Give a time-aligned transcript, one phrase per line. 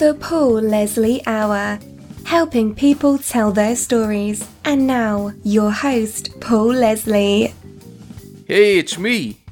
[0.00, 1.78] The Paul Leslie Hour,
[2.24, 4.48] helping people tell their stories.
[4.64, 7.52] And now, your host, Paul Leslie.
[8.46, 9.42] Hey, it's me.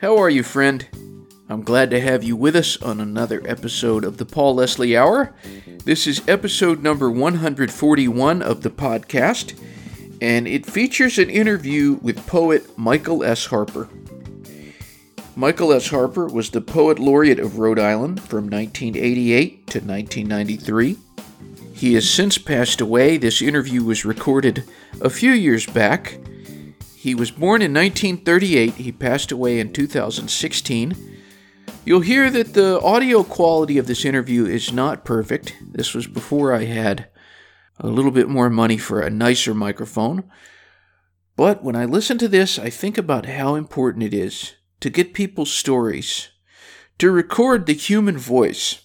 [0.00, 0.88] How are you, friend?
[1.50, 5.34] I'm glad to have you with us on another episode of the Paul Leslie Hour.
[5.84, 9.60] This is episode number 141 of the podcast,
[10.22, 13.44] and it features an interview with poet Michael S.
[13.44, 13.90] Harper.
[15.38, 15.90] Michael S.
[15.90, 20.96] Harper was the Poet Laureate of Rhode Island from 1988 to 1993.
[21.74, 23.18] He has since passed away.
[23.18, 24.64] This interview was recorded
[25.02, 26.18] a few years back.
[26.94, 28.76] He was born in 1938.
[28.76, 30.96] He passed away in 2016.
[31.84, 35.54] You'll hear that the audio quality of this interview is not perfect.
[35.60, 37.08] This was before I had
[37.78, 40.24] a little bit more money for a nicer microphone.
[41.36, 45.14] But when I listen to this, I think about how important it is to get
[45.14, 46.28] people's stories,
[46.98, 48.82] to record the human voice.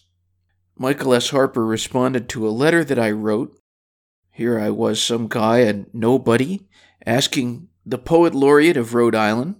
[0.77, 1.29] Michael S.
[1.29, 3.57] Harper responded to a letter that I wrote.
[4.31, 6.67] Here I was, some guy, and nobody,
[7.05, 9.55] asking the Poet Laureate of Rhode Island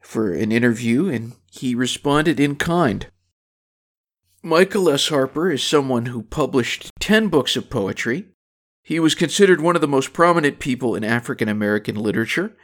[0.00, 3.06] for an interview, and he responded in kind.
[4.42, 5.08] Michael S.
[5.08, 8.26] Harper is someone who published 10 books of poetry.
[8.82, 12.56] He was considered one of the most prominent people in African American literature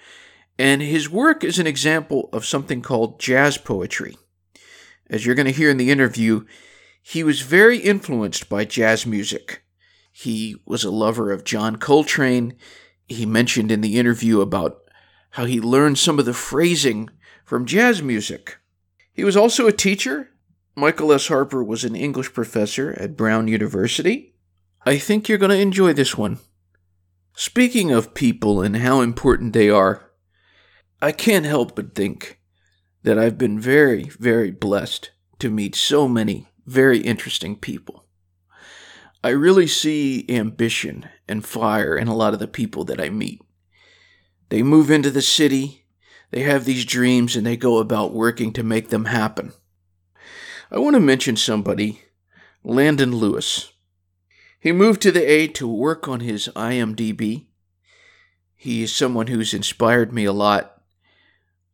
[0.59, 4.17] and his work is an example of something called jazz poetry.
[5.09, 6.45] As you're going to hear in the interview,
[7.01, 9.62] he was very influenced by jazz music.
[10.11, 12.56] He was a lover of John Coltrane.
[13.06, 14.81] He mentioned in the interview about
[15.31, 17.09] how he learned some of the phrasing
[17.45, 18.59] from jazz music.
[19.12, 20.31] He was also a teacher.
[20.75, 21.29] Michael S.
[21.29, 24.34] Harper was an English professor at Brown University.
[24.84, 26.39] I think you're going to enjoy this one.
[27.34, 30.08] Speaking of people and how important they are,
[31.00, 32.41] I can't help but think
[33.04, 38.05] that I've been very, very blessed to meet so many very interesting people.
[39.22, 43.40] I really see ambition and fire in a lot of the people that I meet.
[44.48, 45.84] They move into the city,
[46.33, 49.52] they have these dreams, and they go about working to make them happen.
[50.70, 52.02] I want to mention somebody,
[52.64, 53.73] Landon Lewis.
[54.58, 57.46] He moved to the A to work on his IMDb.
[58.56, 60.77] He is someone who's inspired me a lot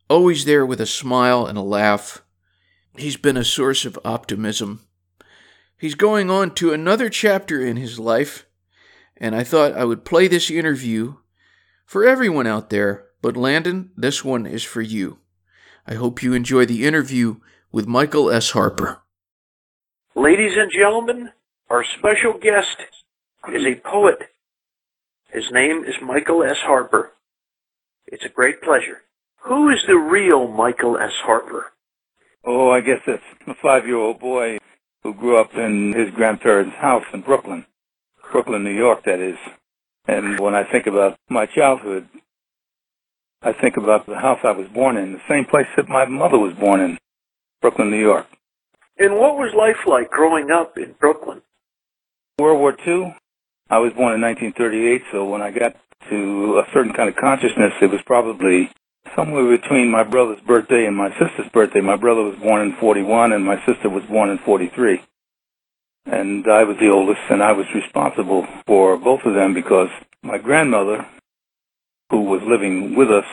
[0.09, 2.22] always there with a smile and a laugh.
[2.97, 4.87] He's been a source of optimism.
[5.78, 8.47] He's going on to another chapter in his life,
[9.16, 11.16] and I thought I would play this interview
[11.84, 13.06] for everyone out there.
[13.20, 15.19] But Landon, this one is for you.
[15.87, 17.37] I hope you enjoy the interview
[17.72, 18.50] with Michael S.
[18.50, 19.03] Harper.
[20.14, 21.31] Ladies and gentlemen,
[21.70, 22.76] our special guest
[23.53, 24.19] is a poet.
[25.32, 26.59] His name is Michael S.
[26.59, 27.12] Harper.
[28.06, 29.03] It's a great pleasure.
[29.44, 31.12] Who is the real Michael S.
[31.22, 31.72] Harper?
[32.47, 34.56] Oh, I guess it's a five-year-old boy
[35.03, 37.66] who grew up in his grandparents' house in Brooklyn,
[38.32, 39.37] Brooklyn, New York, that is.
[40.06, 42.09] And when I think about my childhood,
[43.43, 46.38] I think about the house I was born in, the same place that my mother
[46.38, 46.99] was born in,
[47.61, 48.26] Brooklyn, New York.
[48.99, 51.43] And what was life like growing up in Brooklyn?
[52.38, 53.15] World War II.
[53.69, 55.76] I was born in 1938, so when I got
[56.09, 58.71] to a certain kind of consciousness, it was probably
[59.14, 61.80] somewhere between my brother's birthday and my sister's birthday.
[61.80, 65.00] My brother was born in 41 and my sister was born in 43.
[66.06, 69.88] And I was the oldest and I was responsible for both of them because
[70.22, 71.06] my grandmother,
[72.10, 73.25] who was living with us,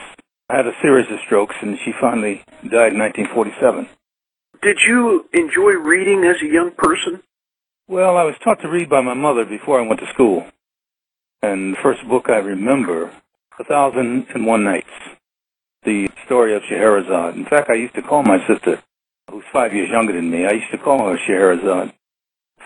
[0.50, 3.88] had a series of strokes and she finally died in 1947.
[4.62, 7.24] Did you enjoy reading as a young person?
[7.88, 10.46] Well, I was taught to read by my mother before I went to school.
[11.42, 13.12] And the first book I remember,
[13.60, 14.92] A Thousand and One Nights
[15.84, 17.36] the story of Scheherazade.
[17.36, 18.82] In fact, I used to call my sister,
[19.30, 21.94] who's five years younger than me, I used to call her Scheherazade.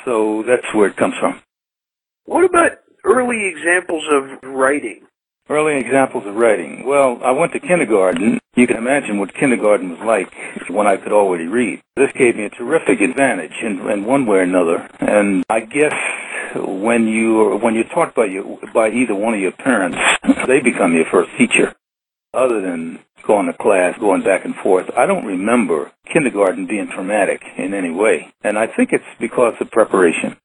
[0.04, 1.42] So that's where it comes from.
[2.26, 2.72] What about
[3.04, 5.08] early examples of writing?
[5.48, 6.86] Early examples of writing.
[6.86, 8.40] Well, I went to kindergarten.
[8.56, 10.34] You can imagine what kindergarten was like
[10.70, 11.82] when I could already read.
[11.96, 14.90] This gave me a terrific advantage in, in one way or another.
[15.00, 15.94] And I guess
[16.56, 19.98] when you when you're taught by you by either one of your parents,
[20.48, 21.76] they become your first teacher
[22.36, 27.42] other than going to class, going back and forth, I don't remember kindergarten being traumatic
[27.58, 28.34] in any way.
[28.44, 30.38] And I think it's because of preparation.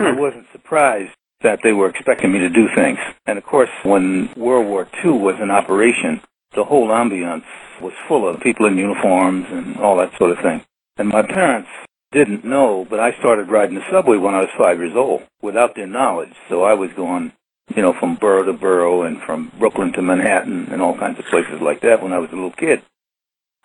[0.00, 0.20] I hmm.
[0.20, 1.12] wasn't surprised
[1.42, 2.98] that they were expecting me to do things.
[3.26, 6.20] And of course, when World War II was in operation,
[6.54, 7.44] the whole ambiance
[7.80, 10.64] was full of people in uniforms and all that sort of thing.
[10.96, 11.68] And my parents
[12.12, 15.74] didn't know, but I started riding the subway when I was five years old without
[15.74, 16.32] their knowledge.
[16.48, 17.32] So I was going
[17.74, 21.24] you know, from borough to borough and from Brooklyn to Manhattan and all kinds of
[21.26, 22.82] places like that when I was a little kid.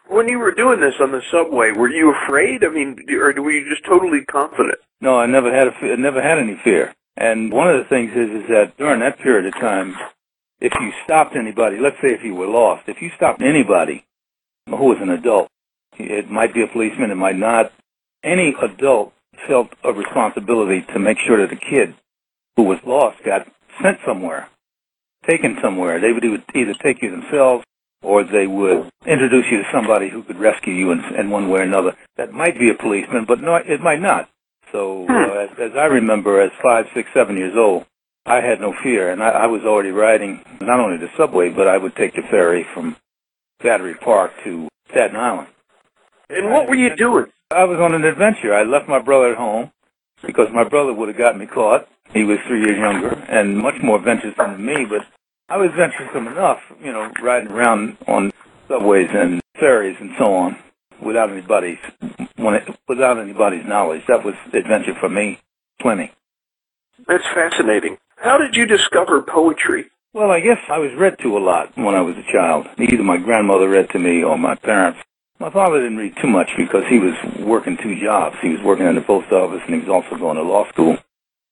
[0.08, 2.64] When you were doing this on the subway, were you afraid?
[2.64, 4.80] I mean, or were you just totally confident?
[5.02, 6.94] No, I never had a never had any fear.
[7.16, 9.96] And one of the things is is that during that period of time,
[10.60, 14.06] if you stopped anybody, let's say if you were lost, if you stopped anybody
[14.68, 15.50] who was an adult,
[15.98, 17.72] it might be a policeman, it might not.
[18.24, 19.14] Any adult
[19.48, 21.94] felt a responsibility to make sure that the kid
[22.56, 23.48] who was lost got
[23.82, 24.50] sent somewhere,
[25.28, 26.00] taken somewhere.
[26.00, 27.64] They would either take you themselves
[28.02, 31.60] or they would introduce you to somebody who could rescue you in, in one way
[31.60, 31.96] or another.
[32.18, 34.30] That might be a policeman, but no, it might not.
[34.72, 37.86] So uh, as, as I remember, as five, six, seven years old,
[38.26, 41.68] I had no fear, and I, I was already riding not only the subway, but
[41.68, 42.96] I would take the ferry from
[43.62, 45.48] Battery Park to Staten Island.
[46.30, 47.26] And what were you doing?
[47.50, 48.54] I was on an adventure.
[48.54, 49.72] I left my brother at home
[50.24, 51.88] because my brother would have got me caught.
[52.14, 55.06] He was three years younger and much more venturesome than me, but
[55.48, 58.32] I was venturesome enough, you know, riding around on
[58.68, 60.58] subways and ferries and so on
[61.02, 61.78] without anybody's
[62.38, 64.04] when it, without anybody's knowledge.
[64.08, 65.40] That was adventure for me,
[65.80, 66.12] plenty.
[67.08, 67.98] That's fascinating.
[68.18, 69.86] How did you discover poetry?
[70.14, 72.68] Well, I guess I was read to a lot when I was a child.
[72.78, 75.00] Either my grandmother read to me or my parents.
[75.40, 78.36] My father didn't read too much because he was working two jobs.
[78.42, 80.98] He was working in the post office and he was also going to law school.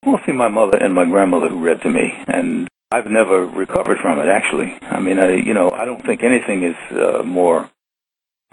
[0.08, 4.20] Mostly my mother and my grandmother who read to me, and I've never recovered from
[4.20, 4.30] it.
[4.30, 7.70] Actually, I mean, I you know I don't think anything is uh, more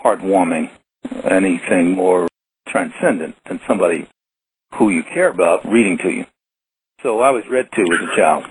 [0.04, 0.68] heartwarming,
[1.22, 2.26] anything more
[2.66, 4.08] transcendent than somebody
[4.74, 6.26] who you care about reading to you.
[7.04, 8.46] So I was read to as a child.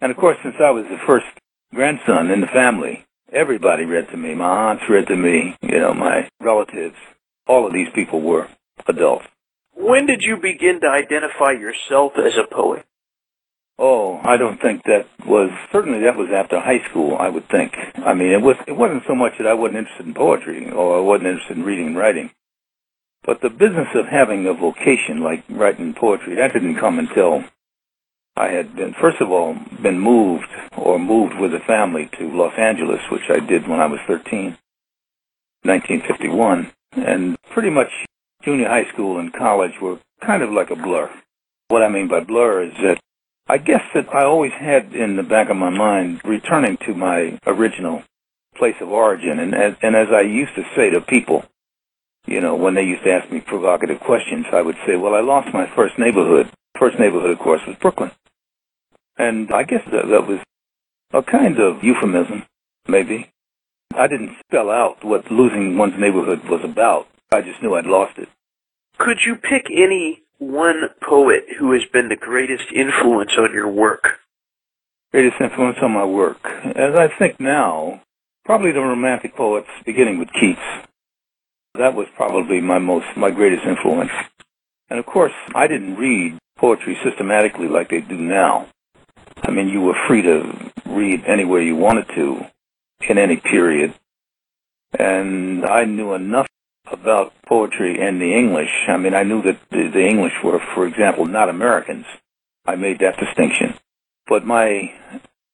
[0.00, 1.26] And of course, since I was the first
[1.74, 4.36] grandson in the family, everybody read to me.
[4.36, 6.94] My aunts read to me, you know, my relatives.
[7.48, 8.46] All of these people were
[8.86, 9.26] adults.
[9.88, 12.84] When did you begin to identify yourself as a poet?
[13.78, 17.16] Oh, I don't think that was certainly that was after high school.
[17.18, 17.72] I would think.
[17.96, 20.98] I mean, it was it wasn't so much that I wasn't interested in poetry or
[20.98, 22.30] I wasn't interested in reading and writing,
[23.24, 27.44] but the business of having a vocation like writing poetry that didn't come until
[28.36, 32.58] I had been, first of all, been moved or moved with a family to Los
[32.58, 34.58] Angeles, which I did when I was 13,
[35.62, 36.72] 1951.
[36.92, 37.88] And pretty much
[38.48, 41.10] junior high school and college were kind of like a blur.
[41.68, 42.98] What I mean by blur is that
[43.46, 47.38] I guess that I always had in the back of my mind returning to my
[47.46, 48.04] original
[48.56, 49.38] place of origin.
[49.38, 51.44] And as, and as I used to say to people,
[52.26, 55.20] you know, when they used to ask me provocative questions, I would say, well, I
[55.20, 56.50] lost my first neighborhood.
[56.78, 58.12] First neighborhood, of course, was Brooklyn.
[59.18, 60.38] And I guess that, that was
[61.12, 62.46] a kind of euphemism,
[62.86, 63.30] maybe.
[63.94, 67.08] I didn't spell out what losing one's neighborhood was about.
[67.30, 68.28] I just knew I'd lost it.
[68.98, 74.18] Could you pick any one poet who has been the greatest influence on your work?
[75.12, 76.44] Greatest influence on my work.
[76.44, 78.02] As I think now,
[78.44, 80.60] probably the romantic poets, beginning with Keats.
[81.74, 84.10] That was probably my most, my greatest influence.
[84.90, 88.66] And of course, I didn't read poetry systematically like they do now.
[89.44, 92.46] I mean, you were free to read anywhere you wanted to
[93.08, 93.94] in any period.
[94.98, 96.48] And I knew enough
[96.92, 98.70] about poetry and the English.
[98.88, 102.06] I mean, I knew that the, the English were, for example, not Americans.
[102.66, 103.74] I made that distinction.
[104.26, 104.92] But my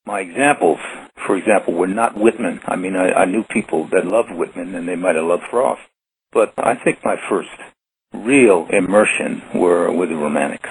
[0.07, 0.79] my examples,
[1.27, 2.61] for example, were not Whitman.
[2.67, 5.81] I mean, I, I knew people that loved Whitman and they might have loved Frost.
[6.33, 7.49] But I think my first
[8.13, 10.69] real immersion were with the Romantics.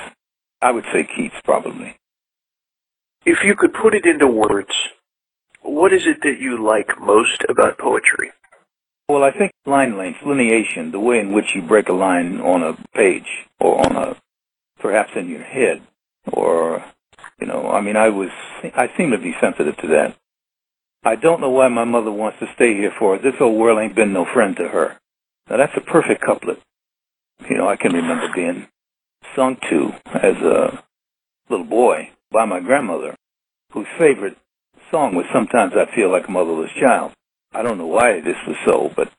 [0.61, 1.97] I would say Keats, probably.
[3.25, 4.71] If you could put it into words,
[5.61, 8.31] what is it that you like most about poetry?
[9.09, 12.63] Well, I think line length, lineation, the way in which you break a line on
[12.63, 13.27] a page
[13.59, 14.15] or on a,
[14.79, 15.81] perhaps in your head,
[16.31, 16.83] or,
[17.39, 18.29] you know, I mean, I was,
[18.63, 20.15] I seem to be sensitive to that.
[21.03, 23.17] I don't know why my mother wants to stay here for.
[23.17, 24.97] This old world ain't been no friend to her.
[25.49, 26.61] Now that's a perfect couplet.
[27.49, 28.67] You know, I can remember being
[29.35, 30.81] sung to as a
[31.49, 33.15] little boy by my grandmother,
[33.71, 34.37] whose favorite
[34.91, 37.11] song was Sometimes I Feel Like a Motherless Child.
[37.53, 39.11] I don't know why this was so, but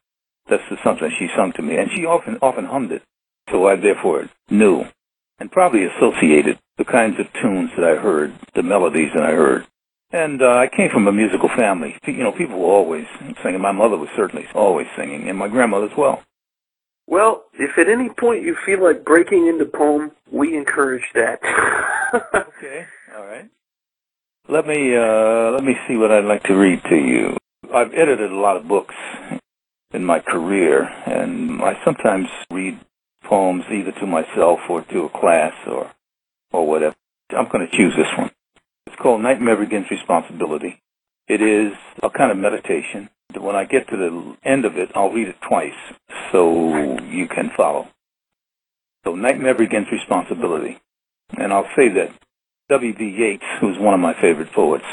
[0.49, 3.03] that's just something she sung to me, and she often often hummed it.
[3.51, 4.85] So I therefore knew
[5.39, 9.67] and probably associated the kinds of tunes that I heard, the melodies that I heard.
[10.11, 11.97] And uh, I came from a musical family.
[12.07, 13.07] You know, people were always
[13.43, 13.61] singing.
[13.61, 16.23] My mother was certainly always singing, and my grandmother as well.
[17.07, 21.41] Well, if at any point you feel like breaking into poem, we encourage that.
[22.35, 22.87] okay,
[23.17, 23.51] all right.
[24.49, 27.37] Let me uh, let me see what I'd like to read to you.
[27.75, 28.95] I've edited a lot of books
[29.93, 32.79] in my career, and I sometimes read
[33.25, 35.91] poems either to myself or to a class or
[36.53, 36.95] or whatever.
[37.31, 38.31] I'm going to choose this one.
[38.87, 40.81] It's called Nightmare Begins Responsibility.
[41.27, 43.11] It is a kind of meditation.
[43.37, 45.73] When I get to the end of it, I'll read it twice
[46.31, 47.89] so you can follow.
[49.05, 50.79] So Nightmare Begins Responsibility.
[51.37, 52.13] And I'll say that
[52.69, 53.05] W.B.
[53.05, 54.85] Yeats, who's one of my favorite poets,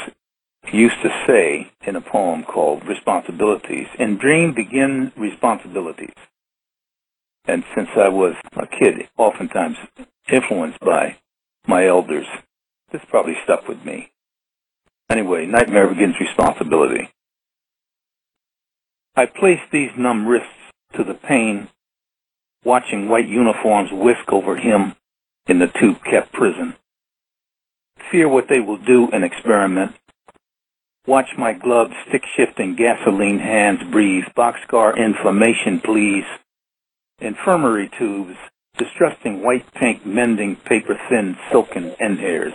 [0.72, 6.14] used to say in a poem called Responsibilities, in dream begin responsibilities.
[7.44, 9.76] And since I was a kid, oftentimes
[10.30, 11.16] influenced by
[11.66, 12.26] my elders,
[12.92, 14.12] this probably stuck with me.
[15.10, 17.10] Anyway, nightmare begins responsibility.
[19.14, 20.48] I place these numb wrists
[20.94, 21.68] to the pain,
[22.64, 24.94] watching white uniforms whisk over him
[25.46, 26.76] in the tube-kept prison.
[28.10, 29.92] Fear what they will do and experiment.
[31.04, 34.24] Watch my gloved, stick-shifting, gasoline hands breathe.
[34.36, 36.24] Boxcar inflammation, please.
[37.18, 38.36] Infirmary tubes,
[38.78, 42.52] distrusting white pink, mending paper-thin, silken end hairs.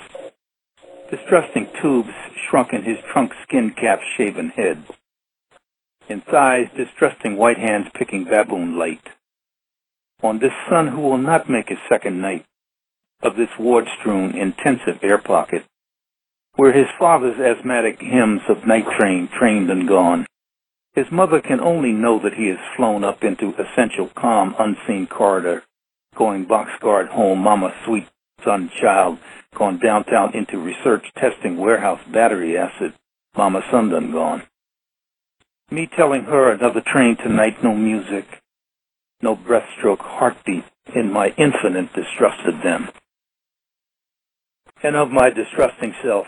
[1.11, 2.13] Distrusting tubes
[2.49, 4.81] shrunk in his trunk skin cap shaven head.
[6.07, 9.09] In thighs, distrusting white hands picking baboon light.
[10.23, 12.45] On this son who will not make his second night
[13.21, 15.65] of this ward-strewn intensive air pocket,
[16.57, 20.25] where his father's asthmatic hymns of night train trained and gone.
[20.93, 25.63] His mother can only know that he has flown up into essential calm, unseen corridor,
[26.15, 28.07] going boxguard home, mama sweet
[28.43, 29.19] son child,
[29.53, 32.93] gone downtown into research testing warehouse battery acid,
[33.35, 34.41] mama son done gone.
[35.69, 38.41] Me telling her another train tonight, no music,
[39.21, 40.63] no breaststroke heartbeat
[40.95, 42.89] in my infinite distrust of them.
[44.81, 46.25] And of my distrusting self,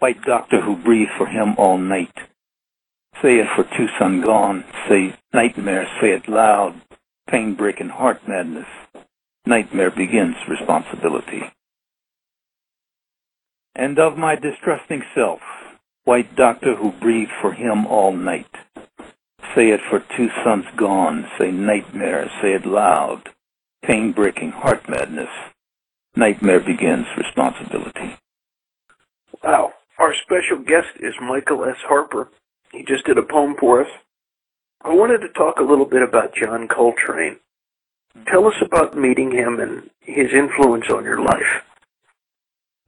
[0.00, 2.14] white doctor who breathed for him all night.
[3.22, 6.80] Say it for two sons gone, say nightmare, say it loud,
[7.28, 8.66] pain-breaking heart madness.
[9.46, 11.42] Nightmare begins responsibility.
[13.74, 15.40] And of my distrusting self,
[16.04, 18.50] white doctor who breathed for him all night.
[19.54, 23.28] Say it for two sons gone, say nightmare, say it loud.
[23.82, 25.30] Pain-breaking heart madness.
[26.16, 28.16] Nightmare begins responsibility.
[29.42, 29.74] Wow.
[30.00, 31.76] Our special guest is Michael S.
[31.86, 32.30] Harper.
[32.72, 33.90] He just did a poem for us.
[34.80, 37.36] I wanted to talk a little bit about John Coltrane.
[38.26, 41.64] Tell us about meeting him and his influence on your life.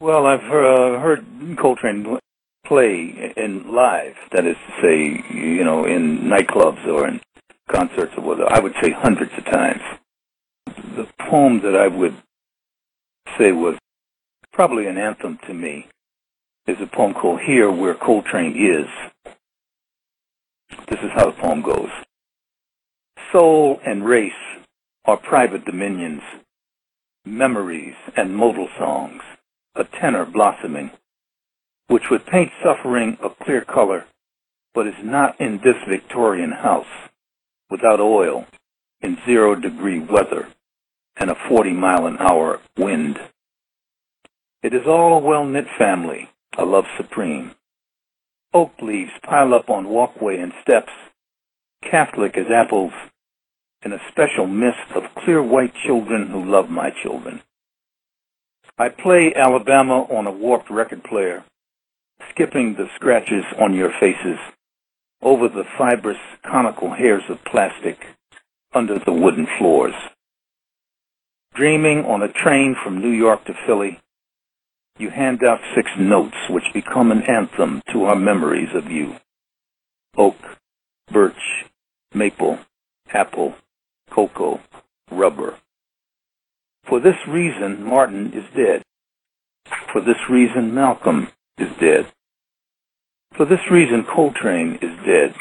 [0.00, 1.26] Well, I've uh, heard
[1.58, 2.18] Coltrane
[2.64, 4.16] play in live.
[4.30, 7.20] That is to say, you know, in nightclubs or in
[7.70, 8.50] concerts or whatever.
[8.50, 9.82] I would say hundreds of times.
[10.96, 12.16] The poem that I would
[13.36, 13.76] say was
[14.50, 15.88] probably an anthem to me
[16.66, 18.86] is a poem called Here Where Coltrane Is.
[20.88, 21.90] This is how the poem goes.
[23.32, 24.32] Soul and race
[25.04, 26.22] are private dominions,
[27.24, 29.22] memories and modal songs,
[29.74, 30.92] a tenor blossoming,
[31.88, 34.06] which would paint suffering a clear color,
[34.72, 37.10] but is not in this Victorian house,
[37.70, 38.46] without oil,
[39.00, 40.48] in zero degree weather,
[41.16, 43.18] and a 40 mile an hour wind.
[44.62, 46.28] It is all a well-knit family,
[46.58, 47.52] a love supreme.
[48.52, 50.92] Oak leaves pile up on walkway and steps,
[51.82, 52.92] Catholic as apples,
[53.84, 57.42] in a special mist of clear white children who love my children.
[58.78, 61.44] I play Alabama on a warped record player,
[62.30, 64.38] skipping the scratches on your faces,
[65.22, 67.98] over the fibrous conical hairs of plastic,
[68.74, 69.94] under the wooden floors.
[71.54, 74.00] Dreaming on a train from New York to Philly,
[74.98, 79.16] you hand out six notes which become an anthem to our memories of you.
[80.16, 80.36] Oak,
[81.10, 81.64] birch,
[82.14, 82.58] maple,
[83.12, 83.54] apple,
[84.10, 84.60] cocoa,
[85.10, 85.58] rubber.
[86.84, 88.82] For this reason, Martin is dead.
[89.92, 92.12] For this reason, Malcolm is dead.
[93.36, 95.34] For this reason, Coltrane is dead.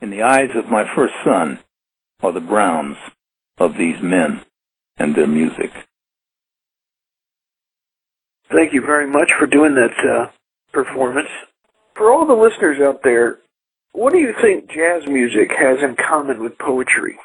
[0.00, 1.60] In the eyes of my first son
[2.22, 2.96] are the browns
[3.58, 4.42] of these men
[4.96, 5.70] and their music.
[8.54, 10.30] Thank you very much for doing that uh,
[10.72, 11.28] performance.
[11.96, 13.38] For all the listeners out there,
[13.90, 17.18] what do you think jazz music has in common with poetry?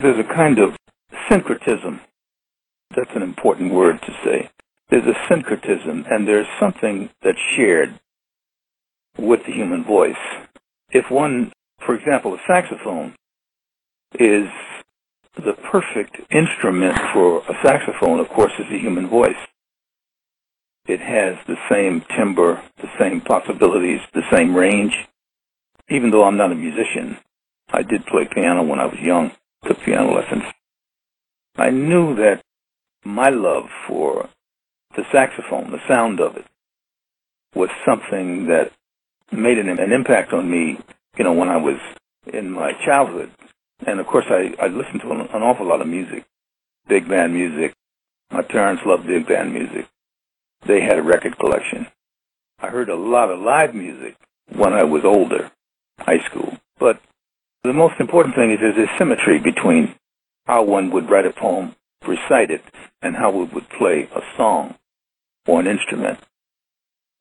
[0.00, 0.76] There's a kind of
[1.28, 2.00] syncretism.
[2.96, 4.50] That's an important word to say.
[4.88, 8.00] There's a syncretism, and there's something that's shared
[9.16, 10.16] with the human voice.
[10.90, 13.14] If one, for example, a saxophone
[14.18, 14.48] is
[15.36, 19.36] the perfect instrument for a saxophone, of course, is the human voice.
[20.86, 24.96] It has the same timbre, the same possibilities, the same range.
[25.88, 27.18] Even though I'm not a musician,
[27.70, 29.32] I did play piano when I was young,
[29.64, 30.44] took piano lessons.
[31.56, 32.42] I knew that
[33.04, 34.28] my love for
[34.96, 36.44] the saxophone, the sound of it,
[37.54, 38.72] was something that
[39.32, 40.78] made an, an impact on me,
[41.16, 41.78] you know, when I was
[42.32, 43.30] in my childhood.
[43.86, 46.24] And of course, I, I listened to an, an awful lot of music,
[46.86, 47.74] big band music.
[48.30, 49.86] My parents loved big band music.
[50.64, 51.86] They had a record collection.
[52.58, 54.16] I heard a lot of live music
[54.54, 55.50] when I was older,
[55.98, 56.56] high school.
[56.78, 57.00] But
[57.64, 59.94] the most important thing is there's a symmetry between
[60.46, 61.74] how one would write a poem,
[62.06, 62.62] recite it,
[63.02, 64.76] and how one would play a song
[65.46, 66.18] or an instrument.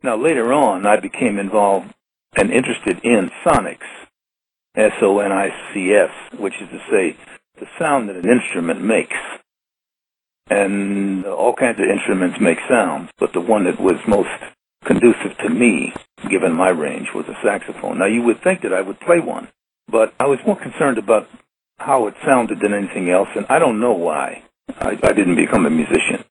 [0.03, 1.93] Now later on, I became involved
[2.35, 3.87] and interested in sonics,
[4.75, 7.17] S-O-N-I-C-S, which is to say
[7.59, 9.17] the sound that an instrument makes.
[10.49, 14.29] And all kinds of instruments make sounds, but the one that was most
[14.85, 15.93] conducive to me,
[16.29, 17.97] given my range, was a saxophone.
[17.97, 19.47] Now you would think that I would play one,
[19.87, 21.27] but I was more concerned about
[21.77, 25.65] how it sounded than anything else, and I don't know why I, I didn't become
[25.65, 26.23] a musician.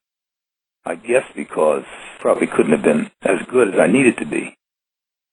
[0.85, 1.85] I guess because
[2.21, 4.57] probably couldn't have been as good as I needed to be,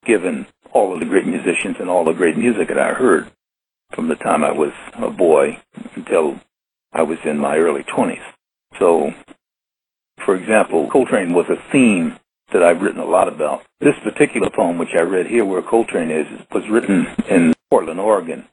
[0.05, 3.31] given all of the great musicians and all the great music that I heard
[3.91, 5.61] from the time I was a boy
[5.95, 6.39] until
[6.93, 8.21] I was in my early 20s.
[8.79, 9.13] So,
[10.25, 12.17] for example, Coltrane was a theme
[12.51, 13.63] that I've written a lot about.
[13.79, 18.45] This particular poem, which I read here, where Coltrane is, was written in Portland, Oregon,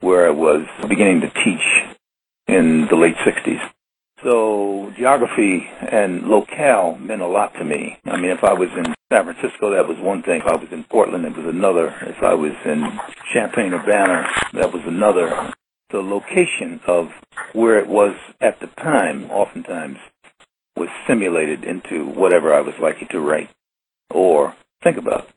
[0.00, 1.96] where I was beginning to teach
[2.48, 3.70] in the late 60s.
[4.22, 7.98] So geography and locale meant a lot to me.
[8.04, 10.40] I mean, if I was in San Francisco, that was one thing.
[10.40, 11.94] If I was in Portland, it was another.
[12.02, 13.00] If I was in
[13.32, 15.52] Champaign, Urbana, that was another.
[15.92, 17.10] The location of
[17.52, 19.98] where it was at the time, oftentimes,
[20.74, 23.50] was simulated into whatever I was likely to write
[24.10, 25.28] or think about.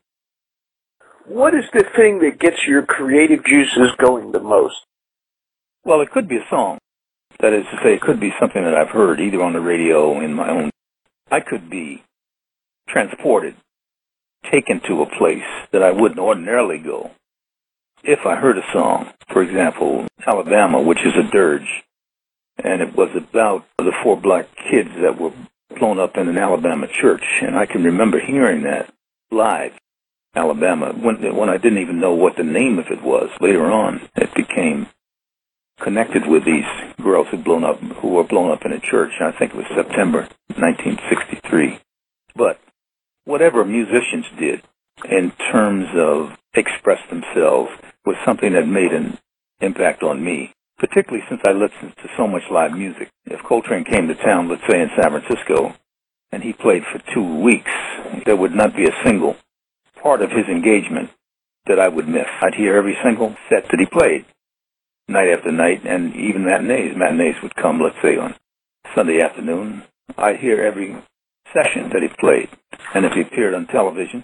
[1.25, 4.75] What is the thing that gets your creative juices going the most?
[5.83, 6.77] Well, it could be a song.
[7.41, 10.21] That is to say, it could be something that I've heard either on the radio
[10.21, 10.69] in my own.
[11.29, 12.01] I could be
[12.87, 13.55] transported,
[14.49, 15.43] taken to a place
[15.73, 17.11] that I wouldn't ordinarily go.
[18.07, 21.67] If I heard a song, for example, Alabama, which is a dirge,
[22.63, 25.33] and it was about the four black kids that were
[25.79, 28.93] blown up in an Alabama church, and I can remember hearing that
[29.31, 29.71] live.
[30.35, 33.31] Alabama, when, when I didn't even know what the name of it was.
[33.41, 34.85] Later on, it became
[35.81, 36.65] connected with these
[37.01, 39.13] girls who blown up, who were blown up in a church.
[39.19, 40.27] I think it was September
[40.57, 41.79] 1963.
[42.35, 42.59] But
[43.23, 44.61] whatever musicians did
[45.09, 47.71] in terms of express themselves
[48.05, 49.17] was something that made an
[49.61, 53.09] impact on me, particularly since I listened to so much live music.
[53.25, 55.75] If Coltrane came to town, let's say in San Francisco,
[56.31, 57.71] and he played for two weeks,
[58.25, 59.35] there would not be a single
[60.01, 61.09] part of his engagement
[61.65, 62.27] that I would miss.
[62.41, 64.25] I'd hear every single set that he played
[65.07, 66.95] night after night, and even matinees.
[66.95, 68.35] Matinees would come, let's say, on
[68.93, 69.83] Sunday afternoon.
[70.17, 70.95] I'd hear every
[71.53, 72.49] session that he played,
[72.93, 74.23] and if he appeared on television,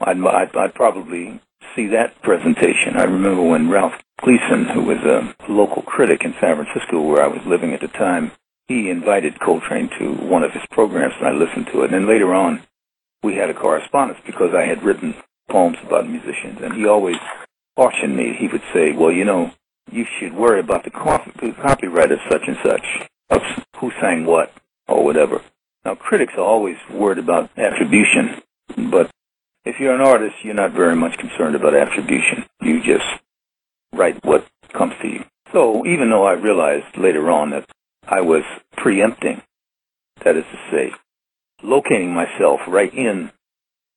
[0.00, 1.40] I'd, I'd, I'd probably
[1.74, 2.96] see that presentation.
[2.96, 7.28] I remember when Ralph Gleason, who was a local critic in San Francisco where I
[7.28, 8.32] was living at the time,
[8.68, 11.86] he invited Coltrane to one of his programs, and I listened to it.
[11.86, 12.62] And then later on,
[13.22, 15.14] we had a correspondence because I had written
[15.50, 17.16] poems about musicians, and he always
[17.76, 18.36] cautioned me.
[18.38, 19.52] He would say, well, you know,
[19.90, 22.84] you should worry about the, copyright of such and such,
[23.30, 23.42] of
[23.78, 24.52] who sang what,
[24.86, 25.42] or whatever.
[25.84, 28.42] Now, critics are always worried about attribution,
[28.76, 29.10] but
[29.64, 32.44] if you're an artist, you're not very much concerned about attribution.
[32.60, 33.06] You just
[33.92, 35.24] write what comes to you.
[35.52, 37.68] So even though I realized later on that
[38.06, 38.42] I was
[38.76, 39.42] preempting,
[40.24, 40.92] that is to say,
[41.62, 43.30] locating myself right in,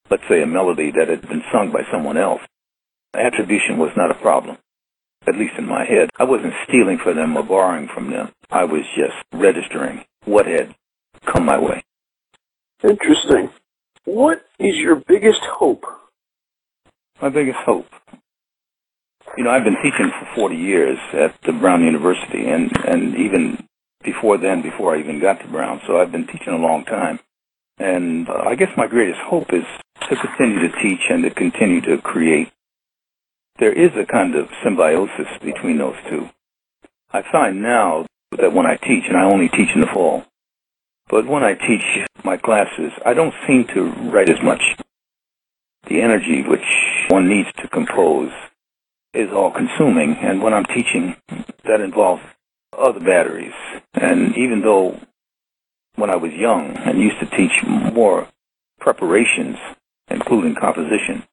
[0.10, 2.42] let's say, a melody that had been sung by someone else,
[3.14, 4.58] attribution was not a problem
[5.28, 6.10] at least in my head.
[6.18, 8.32] I wasn't stealing from them or borrowing from them.
[8.52, 10.76] I was just registering what had
[11.26, 11.84] come my way.
[12.84, 13.50] Interesting.
[14.06, 15.86] What is your biggest hope?
[17.22, 17.88] My biggest hope.
[19.38, 23.66] You know, I've been teaching for 40 years at the Brown University, and, and even
[24.04, 27.20] before then, before I even got to Brown, so I've been teaching a long time.
[27.80, 29.64] And uh, I guess my greatest hope is
[30.10, 32.52] to continue to teach and to continue to create
[33.60, 36.30] there is a kind of symbiosis between those two.
[37.12, 38.06] I find now
[38.38, 40.26] that when I teach, and I only teach in the fall,
[41.10, 44.62] but when I teach my classes, I don't seem to write as much.
[45.88, 46.66] The energy which
[47.10, 48.32] one needs to compose
[49.14, 51.16] is all consuming, and when I'm teaching,
[51.66, 52.24] that involves
[52.78, 53.54] other batteries.
[53.94, 55.00] And even though
[55.96, 58.28] when I was young and used to teach more
[58.80, 59.58] preparations,
[60.10, 61.24] including composition,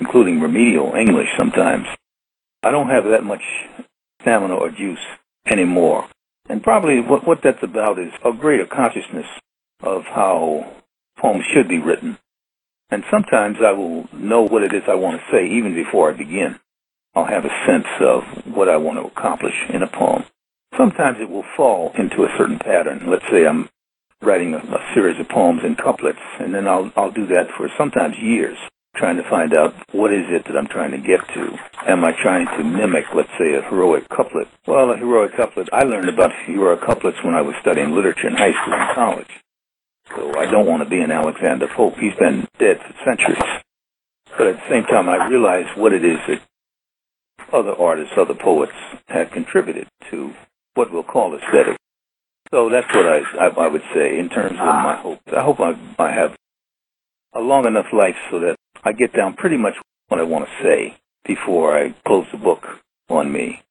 [0.00, 1.86] including remedial English sometimes.
[2.62, 3.42] I don't have that much
[4.20, 5.04] stamina or juice
[5.46, 6.06] anymore.
[6.52, 9.26] And probably what, what that's about is a greater consciousness
[9.82, 10.70] of how
[11.18, 12.18] poems should be written
[12.90, 16.14] And sometimes I will know what it is I want to say even before I
[16.16, 16.60] begin.
[17.14, 20.24] I'll have a sense of what I want to accomplish in a poem.
[20.76, 23.04] Sometimes it will fall into a certain pattern.
[23.10, 23.70] Let's say I'm
[24.22, 27.68] writing a, a series of poems in couplets, and then I'll, I'll do that for
[27.78, 28.58] sometimes years,
[28.94, 31.58] trying to find out what is it that I'm trying to get to.
[31.86, 34.48] Am I trying to mimic, let's say, a heroic couplet?
[34.66, 38.36] Well, a heroic couplet, I learned about heroic couplets when I was studying literature in
[38.36, 39.42] high school and college.
[40.14, 41.96] So I don't want to be an Alexander Pope.
[41.98, 43.42] He's been dead for centuries.
[44.36, 46.42] But at the same time, I realize what it is that
[47.52, 48.72] other artists, other poets
[49.08, 50.34] have contributed to
[50.74, 51.76] what we'll call aesthetic.
[52.50, 55.20] So that's what I, I, I would say in terms of my hope.
[55.34, 56.36] I hope I, I have
[57.34, 59.74] a long enough life so that I get down pretty much
[60.08, 62.66] what I want to say before I close the book
[63.08, 63.62] on me.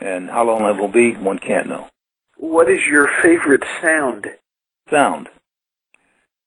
[0.00, 1.88] And how long that will be, one can't know.
[2.36, 4.26] What is your favorite sound?
[4.90, 5.28] Sound.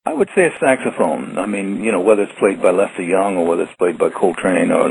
[0.05, 1.37] I would say a saxophone.
[1.37, 4.09] I mean, you know, whether it's played by Lester Young or whether it's played by
[4.09, 4.89] Coltrane or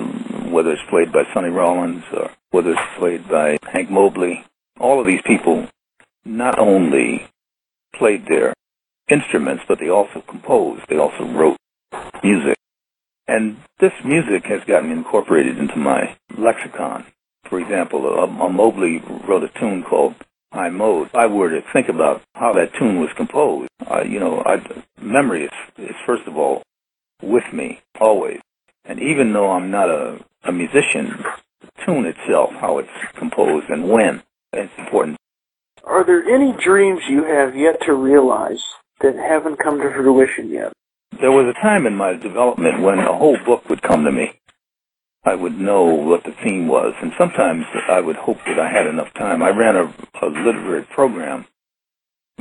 [0.50, 4.44] whether it's played by Sonny Rollins or whether it's played by Hank Mobley,
[4.78, 5.66] all of these people
[6.24, 7.28] not only
[7.94, 8.54] played their
[9.08, 10.82] instruments, but they also composed.
[10.88, 11.56] They also wrote
[12.22, 12.56] music.
[13.28, 17.04] And this music has gotten incorporated into my lexicon.
[17.48, 20.14] For example, a, a Mobley wrote a tune called
[20.52, 21.08] high mode.
[21.08, 24.62] If I were to think about how that tune was composed, uh, you know, I,
[25.00, 26.62] memory is, is first of all
[27.22, 28.40] with me always.
[28.86, 31.22] And even though I'm not a, a musician,
[31.60, 34.22] the tune itself, how it's composed and when,
[34.54, 35.18] it's important.
[35.84, 38.62] Are there any dreams you have yet to realize
[39.00, 40.72] that haven't come to fruition yet?
[41.20, 44.32] There was a time in my development when a whole book would come to me
[45.24, 48.86] I would know what the theme was, and sometimes I would hope that I had
[48.86, 49.42] enough time.
[49.42, 51.46] I ran a, a literary program,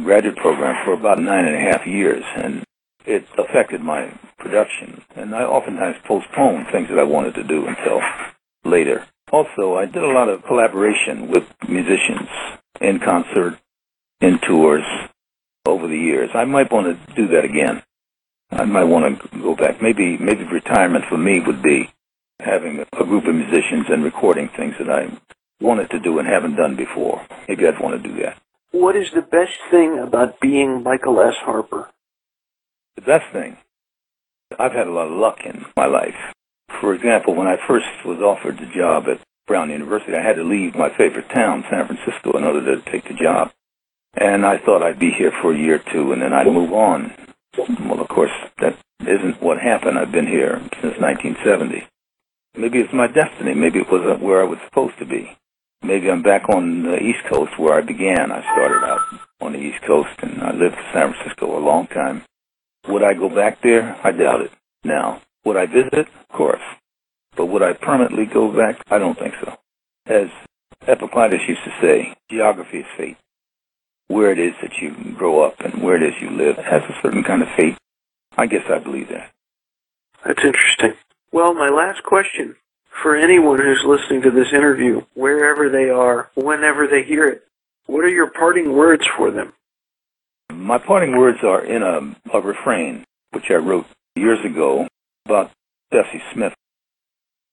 [0.01, 2.63] graduate program, for about nine and a half years, and
[3.05, 5.01] it affected my production.
[5.17, 7.99] And I oftentimes postponed things that I wanted to do until
[8.63, 9.05] later.
[9.33, 12.29] Also, I did a lot of collaboration with musicians
[12.79, 13.59] in concert,
[14.21, 14.85] in tours
[15.65, 16.29] over the years.
[16.33, 17.83] I might want to do that again.
[18.51, 19.81] I might want to go back.
[19.81, 21.91] Maybe, maybe retirement for me would be
[22.39, 25.09] having a group of musicians and recording things that I
[25.59, 27.25] wanted to do and haven't done before.
[27.47, 28.37] Maybe I'd want to do that.
[28.71, 31.35] What is the best thing about being Michael S.
[31.41, 31.89] Harper?
[32.95, 33.57] The best thing?
[34.57, 36.15] I've had a lot of luck in my life.
[36.81, 40.43] For example, when I first was offered the job at Brown University, I had to
[40.43, 43.51] leave my favorite town, San Francisco, in order to take the job.
[44.13, 46.73] And I thought I'd be here for a year or two and then I'd move
[46.73, 47.13] on.
[47.57, 49.97] Well, of course, that isn't what happened.
[49.97, 51.87] I've been here since 1970.
[52.55, 53.53] Maybe it's my destiny.
[53.53, 55.35] Maybe it wasn't where I was supposed to be.
[55.81, 58.31] Maybe I'm back on the East Coast where I began.
[58.31, 59.01] I started out
[59.41, 62.23] on the East Coast and I lived in San Francisco a long time.
[62.87, 63.99] Would I go back there?
[64.03, 64.51] I doubt it.
[64.83, 66.07] Now, would I visit?
[66.07, 66.61] Of course.
[67.35, 68.81] But would I permanently go back?
[68.89, 69.57] I don't think so.
[70.07, 70.27] As
[70.87, 73.17] Epictetus used to say, geography is fate.
[74.07, 76.95] Where it is that you grow up and where it is you live has a
[77.01, 77.77] certain kind of fate.
[78.37, 79.31] I guess I believe that.
[80.25, 80.93] That's interesting.
[81.31, 82.55] Well, my last question
[83.01, 87.43] for anyone who's listening to this interview, wherever they are, whenever they hear it,
[87.85, 89.53] what are your parting words for them?
[90.51, 94.87] My parting words are in a, a refrain, which I wrote years ago
[95.25, 95.51] about
[95.91, 96.53] Bessie Smith,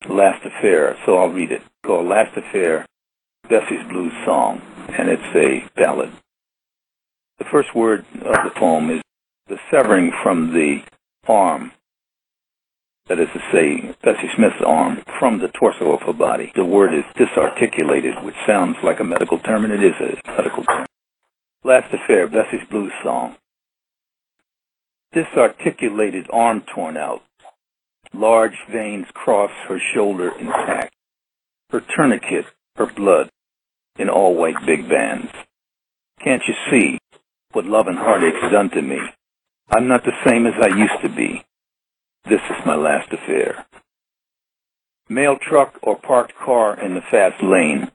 [0.09, 0.97] Last Affair.
[1.05, 1.63] So I'll read it.
[1.85, 2.87] called Last Affair,
[3.49, 6.11] Bessie's Blues Song, and it's a ballad.
[7.39, 9.03] The first word of the poem is
[9.49, 10.83] the severing from the
[11.27, 11.73] arm
[13.09, 16.53] that is to say, Bessie Smith's arm, from the torso of her body.
[16.55, 20.65] The word is disarticulated, which sounds like a medical term, and it is a medical
[20.65, 20.87] term.
[21.63, 23.37] Last affair, Bessie's blues song.
[25.13, 27.23] Disarticulated arm torn out.
[28.15, 30.95] Large veins cross her shoulder intact.
[31.71, 33.29] Her tourniquet, her blood,
[33.99, 35.31] in all white big bands.
[36.23, 36.99] Can't you see
[37.55, 38.99] what love and heartache's done to me?
[39.71, 41.45] I'm not the same as I used to be.
[42.29, 43.67] This is my last affair.
[45.09, 47.91] Mail truck or parked car in the fast lane.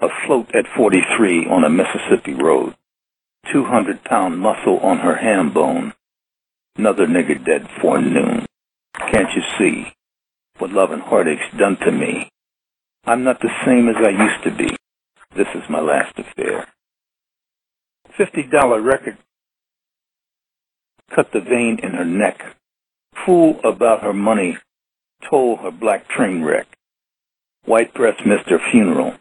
[0.00, 2.74] Afloat at 43 on a Mississippi road.
[3.52, 5.94] 200 pound muscle on her ham bone.
[6.76, 8.44] Another nigger dead for noon.
[8.94, 9.92] Can't you see
[10.58, 12.30] what love and heartache's done to me?
[13.04, 14.76] I'm not the same as I used to be.
[15.34, 16.66] This is my last affair.
[18.18, 19.18] $50 record
[21.14, 22.56] cut the vein in her neck
[23.24, 24.56] fool about her money
[25.28, 26.66] told her black train wreck.
[27.64, 29.14] White breast missed her funeral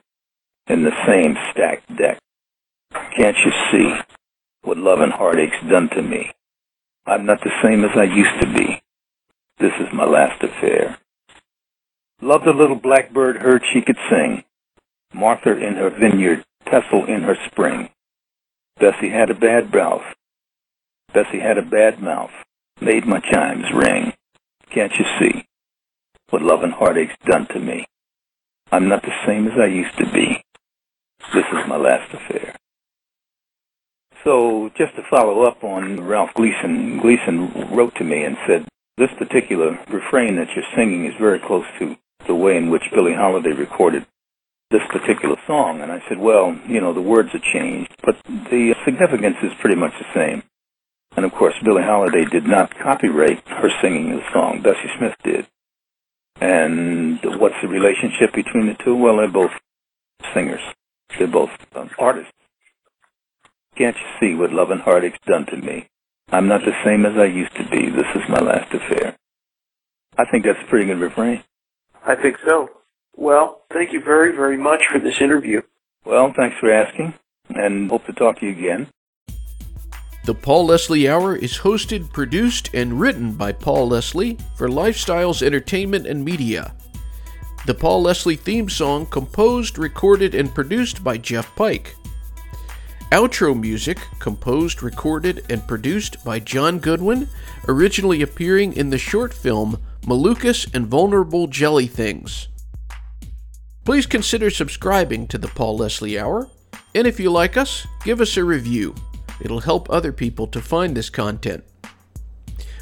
[0.68, 2.20] in the same stacked deck.
[3.16, 4.00] Can't you see
[4.62, 6.32] what love and heartache's done to me?
[7.06, 8.82] I'm not the same as I used to be.
[9.58, 10.98] This is my last affair.
[12.22, 14.44] Loved a little blackbird heard she could sing.
[15.14, 17.90] Martha in her vineyard, Tessel in her spring.
[18.80, 20.04] Bessie had a bad mouth.
[21.14, 22.32] Bessie had a bad mouth.
[22.82, 24.14] Made my chimes ring.
[24.70, 25.46] Can't you see
[26.30, 27.86] what love and heartache's done to me?
[28.72, 30.44] I'm not the same as I used to be.
[31.34, 32.56] This is my last affair.
[34.24, 38.66] So just to follow up on Ralph Gleason, Gleason wrote to me and said,
[38.98, 41.96] this particular refrain that you're singing is very close to
[42.28, 44.06] the way in which Billie Holiday recorded
[44.76, 45.82] this particular song.
[45.82, 49.76] And I said, well, you know, the words have changed, but the significance is pretty
[49.76, 50.44] much the same.
[51.16, 54.62] And of course, Billie Holiday did not copyright her singing the song.
[54.62, 55.48] Bessie Smith did.
[56.42, 58.96] And what's the relationship between the two?
[58.96, 59.54] Well, they're both
[60.34, 60.60] singers.
[61.18, 62.34] They're both um, artists.
[63.78, 65.88] Can't you see what love and heartache's done to me?
[66.30, 67.90] I'm not the same as I used to be.
[67.90, 69.16] This is my last affair.
[70.18, 71.44] I think that's a pretty good refrain.
[72.06, 72.70] I think so.
[73.18, 75.62] Well, thank you very, very much for this interview.
[76.04, 77.14] Well, thanks for asking,
[77.50, 78.88] and hope to talk to you again.
[80.26, 86.08] The Paul Leslie Hour is hosted, produced, and written by Paul Leslie for Lifestyles Entertainment
[86.08, 86.76] and Media.
[87.66, 91.96] The Paul Leslie theme song composed, recorded, and produced by Jeff Pike.
[93.12, 97.30] Outro music composed, recorded, and produced by John Goodwin,
[97.68, 102.50] originally appearing in the short film Malukas and Vulnerable Jelly Things.
[103.86, 106.50] Please consider subscribing to the Paul Leslie Hour,
[106.96, 108.96] and if you like us, give us a review.
[109.40, 111.64] It'll help other people to find this content.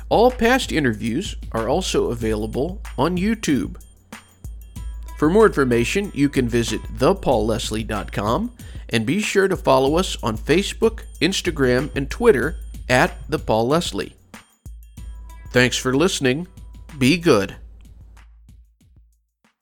[0.08, 3.82] All past interviews are also available on YouTube.
[5.18, 8.56] For more information, you can visit thepaulleslie.com
[8.90, 14.16] and be sure to follow us on Facebook, Instagram, and Twitter at The Paul Leslie.
[15.52, 16.48] Thanks for listening.
[16.98, 17.56] Be good.